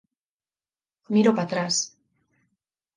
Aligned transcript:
Miro 1.13 1.31
para 1.35 1.47
atrás. 1.47 1.75